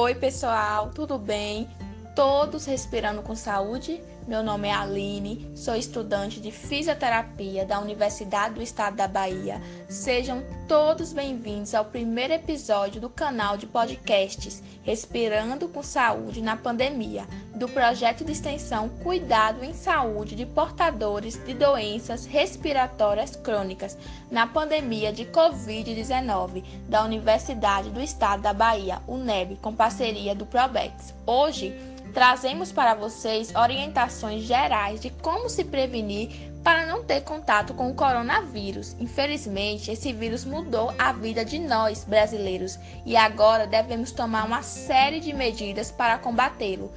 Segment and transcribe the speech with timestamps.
[0.00, 1.68] Oi, pessoal, tudo bem?
[2.14, 4.00] Todos respirando com saúde?
[4.28, 9.58] Meu nome é Aline, sou estudante de fisioterapia da Universidade do Estado da Bahia.
[9.88, 17.26] Sejam todos bem-vindos ao primeiro episódio do canal de podcasts Respirando com Saúde na Pandemia,
[17.54, 23.96] do projeto de extensão Cuidado em Saúde de Portadores de Doenças Respiratórias Crônicas
[24.30, 31.14] na Pandemia de Covid-19, da Universidade do Estado da Bahia, UNEB, com parceria do Probex.
[31.26, 31.74] Hoje,
[32.18, 37.94] trazemos para vocês orientações gerais de como se prevenir para não ter contato com o
[37.94, 38.96] coronavírus.
[38.98, 45.20] Infelizmente, esse vírus mudou a vida de nós brasileiros e agora devemos tomar uma série
[45.20, 46.90] de medidas para combatê-lo.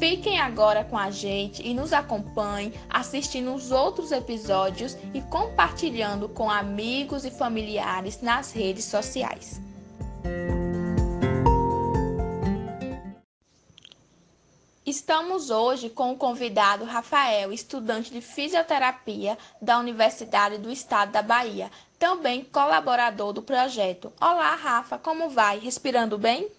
[0.00, 6.50] Fiquem agora com a gente e nos acompanhem assistindo os outros episódios e compartilhando com
[6.50, 9.63] amigos e familiares nas redes sociais.
[15.14, 21.70] Estamos hoje com o convidado Rafael, estudante de fisioterapia da Universidade do Estado da Bahia,
[22.00, 24.12] também colaborador do projeto.
[24.20, 25.60] Olá, Rafa, como vai?
[25.60, 26.50] Respirando bem?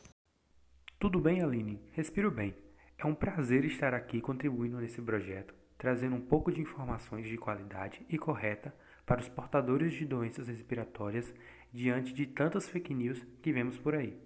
[0.98, 1.82] Tudo bem, Aline.
[1.92, 2.56] Respiro bem.
[2.98, 8.06] É um prazer estar aqui contribuindo nesse projeto, trazendo um pouco de informações de qualidade
[8.08, 8.74] e correta
[9.06, 11.34] para os portadores de doenças respiratórias
[11.74, 14.18] diante de tantas fake news que vemos por aí.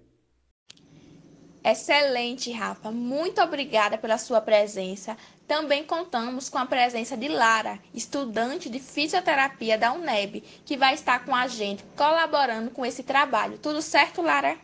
[1.63, 2.91] Excelente, Rafa.
[2.91, 5.17] Muito obrigada pela sua presença.
[5.47, 11.25] Também contamos com a presença de Lara, estudante de fisioterapia da UNEB, que vai estar
[11.25, 13.57] com a gente colaborando com esse trabalho.
[13.57, 14.57] Tudo certo, Lara?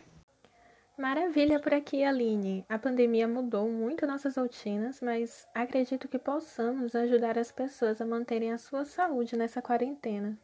[0.96, 2.64] Maravilha por aqui, Aline.
[2.70, 8.50] A pandemia mudou muito nossas rotinas, mas acredito que possamos ajudar as pessoas a manterem
[8.50, 10.38] a sua saúde nessa quarentena.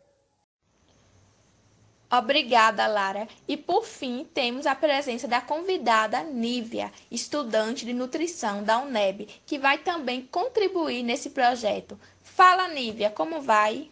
[2.15, 3.27] Obrigada, Lara.
[3.49, 9.59] E por fim, temos a presença da convidada Nívia, estudante de nutrição da UNEB, que
[9.59, 11.99] vai também contribuir nesse projeto.
[12.21, 13.91] Fala, Nívia, como vai?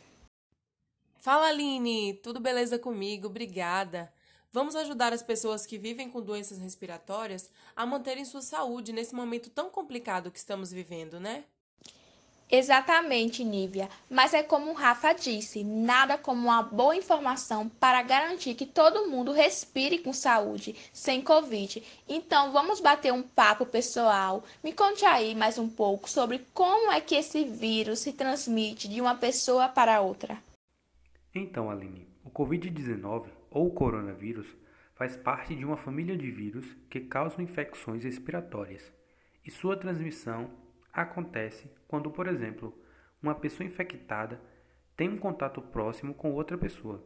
[1.18, 2.12] Fala, Aline.
[2.22, 3.28] Tudo beleza comigo?
[3.28, 4.12] Obrigada.
[4.52, 9.48] Vamos ajudar as pessoas que vivem com doenças respiratórias a manterem sua saúde nesse momento
[9.48, 11.44] tão complicado que estamos vivendo, né?
[12.50, 13.88] Exatamente, Nívia.
[14.10, 19.08] Mas é como o Rafa disse: nada como uma boa informação para garantir que todo
[19.08, 21.82] mundo respire com saúde, sem Covid.
[22.08, 24.42] Então, vamos bater um papo pessoal.
[24.64, 29.00] Me conte aí mais um pouco sobre como é que esse vírus se transmite de
[29.00, 30.36] uma pessoa para outra.
[31.32, 34.48] Então, Aline, o Covid-19 ou coronavírus
[34.96, 38.92] faz parte de uma família de vírus que causam infecções respiratórias
[39.46, 40.50] e sua transmissão
[40.92, 42.76] acontece quando, por exemplo,
[43.22, 44.40] uma pessoa infectada
[44.96, 47.04] tem um contato próximo com outra pessoa.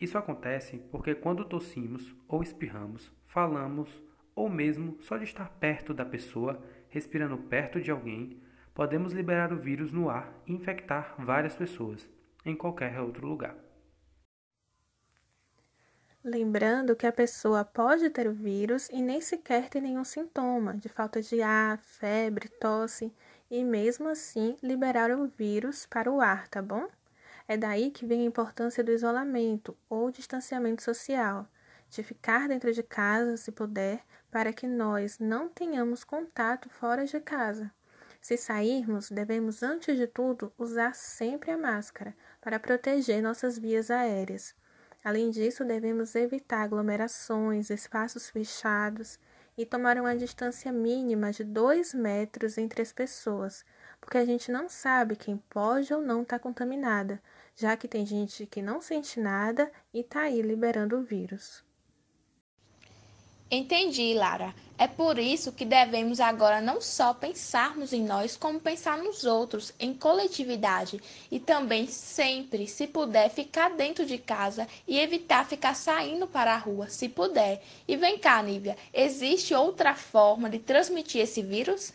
[0.00, 4.02] Isso acontece porque quando tossimos ou espirramos, falamos
[4.34, 8.40] ou mesmo só de estar perto da pessoa, respirando perto de alguém,
[8.72, 12.08] podemos liberar o vírus no ar e infectar várias pessoas
[12.44, 13.67] em qualquer outro lugar.
[16.30, 20.86] Lembrando que a pessoa pode ter o vírus e nem sequer ter nenhum sintoma de
[20.86, 23.10] falta de ar, febre, tosse,
[23.50, 26.86] e mesmo assim liberar o vírus para o ar, tá bom?
[27.48, 31.48] É daí que vem a importância do isolamento ou distanciamento social,
[31.88, 37.18] de ficar dentro de casa se puder, para que nós não tenhamos contato fora de
[37.20, 37.72] casa.
[38.20, 44.54] Se sairmos, devemos, antes de tudo, usar sempre a máscara para proteger nossas vias aéreas.
[45.08, 49.18] Além disso, devemos evitar aglomerações, espaços fechados
[49.56, 53.64] e tomar uma distância mínima de 2 metros entre as pessoas,
[54.02, 57.22] porque a gente não sabe quem pode ou não estar tá contaminada,
[57.56, 61.64] já que tem gente que não sente nada e está aí liberando o vírus.
[63.50, 64.54] Entendi, Lara.
[64.80, 69.74] É por isso que devemos agora não só pensarmos em nós, como pensar nos outros,
[69.80, 71.00] em coletividade
[71.32, 76.58] e também sempre, se puder, ficar dentro de casa e evitar ficar saindo para a
[76.58, 77.60] rua, se puder.
[77.88, 81.92] E vem cá, Nívia, existe outra forma de transmitir esse vírus?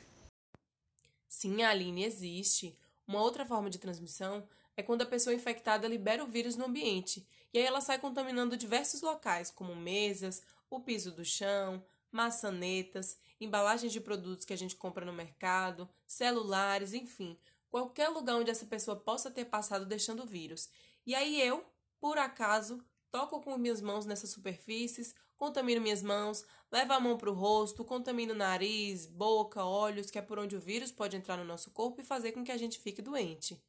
[1.30, 2.78] Sim, Aline, existe.
[3.08, 4.44] Uma outra forma de transmissão
[4.76, 8.58] é quando a pessoa infectada libera o vírus no ambiente e aí ela sai contaminando
[8.58, 11.84] diversos locais, como mesas, o piso do chão,
[12.14, 17.38] maçanetas, embalagens de produtos que a gente compra no mercado, celulares, enfim,
[17.70, 20.70] qualquer lugar onde essa pessoa possa ter passado deixando vírus.
[21.06, 21.66] E aí eu,
[22.00, 27.30] por acaso, toco com minhas mãos nessas superfícies, contamino minhas mãos, levo a mão para
[27.30, 31.44] o rosto, contamino nariz, boca, olhos, que é por onde o vírus pode entrar no
[31.44, 33.62] nosso corpo e fazer com que a gente fique doente.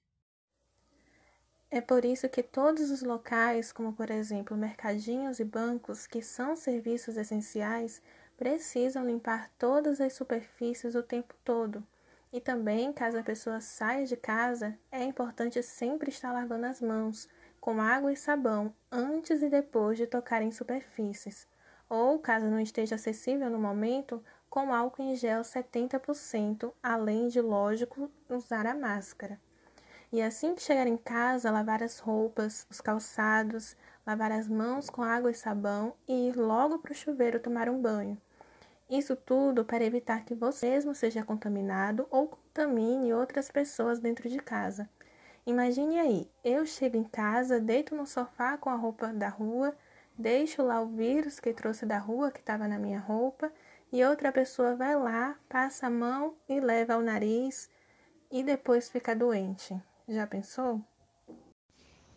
[1.71, 6.55] É por isso que todos os locais, como por exemplo mercadinhos e bancos, que são
[6.55, 8.01] serviços essenciais,
[8.37, 11.85] precisam limpar todas as superfícies o tempo todo.
[12.33, 17.29] E também, caso a pessoa saia de casa, é importante sempre estar lavando as mãos
[17.61, 21.47] com água e sabão antes e depois de tocar em superfícies.
[21.89, 28.11] Ou, caso não esteja acessível no momento, com álcool em gel 70%, além de, lógico,
[28.29, 29.41] usar a máscara.
[30.13, 33.77] E assim que chegar em casa, lavar as roupas, os calçados,
[34.07, 37.81] lavar as mãos com água e sabão e ir logo para o chuveiro tomar um
[37.81, 38.21] banho.
[38.89, 44.39] Isso tudo para evitar que você mesmo seja contaminado ou contamine outras pessoas dentro de
[44.39, 44.89] casa.
[45.47, 49.75] Imagine aí, eu chego em casa, deito no sofá com a roupa da rua,
[50.17, 53.53] deixo lá o vírus que trouxe da rua, que estava na minha roupa,
[53.93, 57.71] e outra pessoa vai lá, passa a mão e leva ao nariz
[58.31, 59.81] e depois fica doente.
[60.09, 60.81] Já pensou?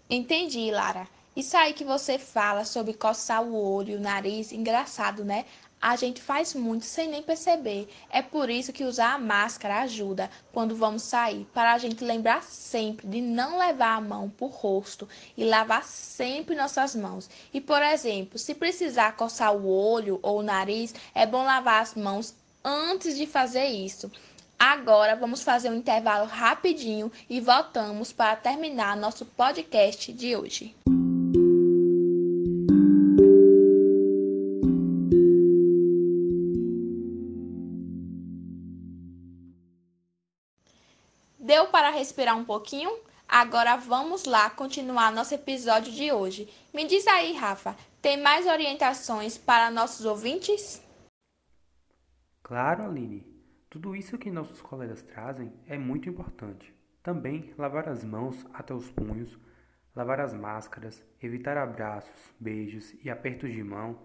[0.10, 1.08] Entendi, Lara.
[1.36, 5.46] Isso aí que você fala sobre coçar o olho, o nariz, engraçado, né?
[5.82, 7.88] A gente faz muito sem nem perceber.
[8.10, 12.44] É por isso que usar a máscara ajuda quando vamos sair, para a gente lembrar
[12.44, 15.08] sempre de não levar a mão para o rosto
[15.38, 17.30] e lavar sempre nossas mãos.
[17.54, 21.94] E, por exemplo, se precisar coçar o olho ou o nariz, é bom lavar as
[21.94, 22.34] mãos
[22.64, 24.12] antes de fazer isso.
[24.60, 30.76] Agora vamos fazer um intervalo rapidinho e voltamos para terminar nosso podcast de hoje.
[41.48, 42.92] Deu para respirar um pouquinho?
[43.26, 46.54] Agora vamos lá continuar nosso episódio de hoje.
[46.74, 50.86] Me diz aí, Rafa, tem mais orientações para nossos ouvintes?
[52.44, 53.26] Claro, Aline.
[53.70, 56.76] Tudo isso que nossos colegas trazem é muito importante.
[57.02, 59.40] Também lavar as mãos até os punhos,
[59.96, 63.98] lavar as máscaras, evitar abraços, beijos e apertos de mão,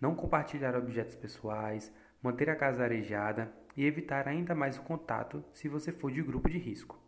[0.00, 1.92] não compartilhar objetos pessoais,
[2.22, 6.50] manter a casa arejada e evitar ainda mais o contato se você for de grupo
[6.50, 6.98] de risco.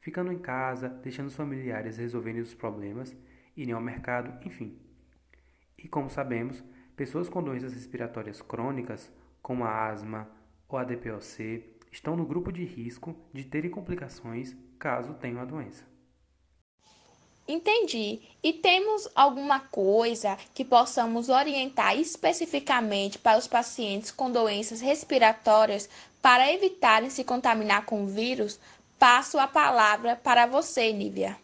[0.00, 3.16] Ficando em casa, deixando os familiares resolverem os problemas,
[3.56, 4.76] irem ao mercado, enfim.
[5.78, 6.64] E como sabemos,
[6.96, 9.08] pessoas com doenças respiratórias crônicas,
[9.40, 10.28] como a asma,
[10.68, 11.62] ou a DPOC
[11.92, 15.84] estão no grupo de risco de terem complicações caso tenham a doença.
[17.48, 18.20] Entendi.
[18.42, 25.88] E temos alguma coisa que possamos orientar especificamente para os pacientes com doenças respiratórias
[26.26, 28.58] para evitarem se contaminar com o vírus?
[28.98, 31.40] Passo a palavra para você, Nívia.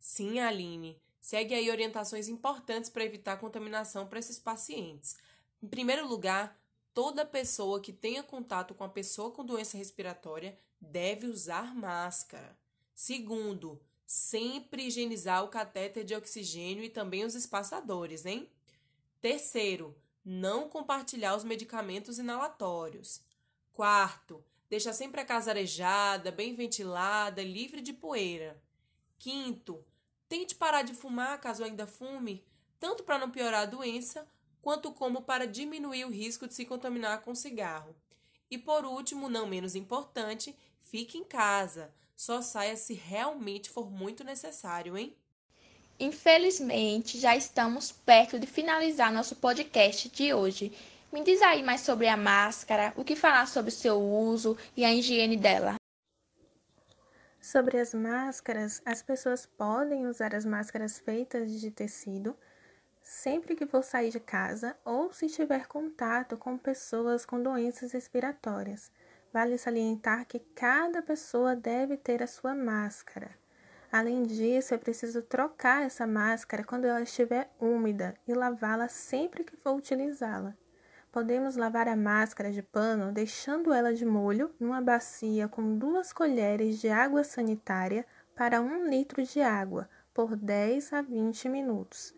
[0.00, 0.98] Sim, Aline.
[1.20, 5.18] Segue aí orientações importantes para evitar contaminação para esses pacientes.
[5.62, 6.58] Em primeiro lugar,
[6.94, 12.56] toda pessoa que tenha contato com a pessoa com doença respiratória deve usar máscara.
[12.94, 18.48] Segundo, sempre higienizar o catéter de oxigênio e também os espaçadores, hein?
[19.20, 19.94] Terceiro,
[20.24, 23.20] não compartilhar os medicamentos inalatórios.
[23.76, 28.58] Quarto, deixar sempre a casa arejada, bem ventilada, livre de poeira.
[29.18, 29.84] Quinto,
[30.30, 32.42] tente parar de fumar caso ainda fume,
[32.80, 34.26] tanto para não piorar a doença,
[34.62, 37.94] quanto como para diminuir o risco de se contaminar com cigarro.
[38.50, 41.92] E por último, não menos importante, fique em casa.
[42.16, 45.14] Só saia se realmente for muito necessário, hein?
[46.00, 50.72] Infelizmente, já estamos perto de finalizar nosso podcast de hoje.
[51.12, 54.92] Me diz aí mais sobre a máscara, o que falar sobre seu uso e a
[54.92, 55.76] higiene dela.
[57.40, 62.36] Sobre as máscaras, as pessoas podem usar as máscaras feitas de tecido
[63.06, 68.90] sempre que for sair de casa ou se tiver contato com pessoas com doenças respiratórias.
[69.32, 73.30] Vale salientar que cada pessoa deve ter a sua máscara.
[73.92, 79.56] Além disso, é preciso trocar essa máscara quando ela estiver úmida e lavá-la sempre que
[79.56, 80.56] for utilizá-la.
[81.16, 86.78] Podemos lavar a máscara de pano deixando ela de molho numa bacia com duas colheres
[86.78, 88.04] de água sanitária
[88.34, 92.12] para um litro de água por 10 a 20 minutos.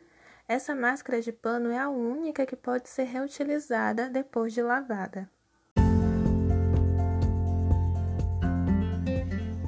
[0.48, 5.30] Essa máscara de pano é a única que pode ser reutilizada depois de lavada.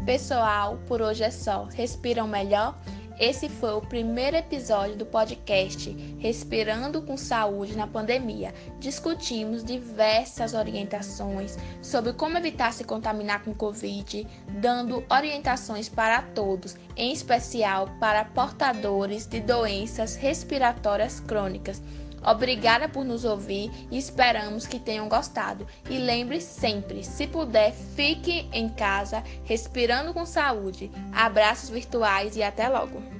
[0.04, 1.66] Pessoal, por hoje é só.
[1.66, 2.76] Respiram melhor?
[3.20, 8.54] Esse foi o primeiro episódio do podcast Respirando com Saúde na Pandemia.
[8.78, 14.26] Discutimos diversas orientações sobre como evitar se contaminar com Covid,
[14.58, 21.82] dando orientações para todos, em especial para portadores de doenças respiratórias crônicas.
[22.22, 25.66] Obrigada por nos ouvir e esperamos que tenham gostado.
[25.88, 30.90] E lembre sempre, se puder, fique em casa, respirando com saúde.
[31.12, 33.19] Abraços virtuais e até logo!